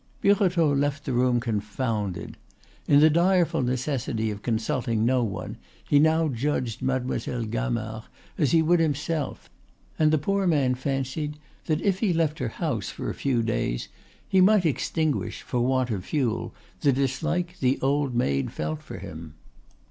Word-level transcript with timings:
Birotteau 0.19 0.73
left 0.73 1.05
the 1.05 1.13
room 1.13 1.39
confounded. 1.39 2.35
In 2.87 3.01
the 3.01 3.09
direful 3.11 3.61
necessity 3.61 4.31
of 4.31 4.41
consulting 4.41 5.05
no 5.05 5.23
one, 5.23 5.57
he 5.87 5.99
now 5.99 6.27
judged 6.27 6.81
Mademoiselle 6.81 7.45
Gamard 7.45 8.05
as 8.35 8.49
he 8.49 8.63
would 8.63 8.79
himself, 8.79 9.47
and 9.99 10.09
the 10.09 10.17
poor 10.17 10.47
man 10.47 10.73
fancied 10.73 11.37
that 11.67 11.83
if 11.83 11.99
he 11.99 12.13
left 12.13 12.39
her 12.39 12.49
house 12.49 12.89
for 12.89 13.11
a 13.11 13.13
few 13.13 13.43
days 13.43 13.89
he 14.27 14.41
might 14.41 14.65
extinguish, 14.65 15.43
for 15.43 15.61
want 15.61 15.91
of 15.91 16.03
fuel, 16.03 16.51
the 16.79 16.91
dislike 16.91 17.59
the 17.59 17.79
old 17.81 18.15
maid 18.15 18.51
felt 18.51 18.81
for 18.81 18.97
him. 18.97 19.35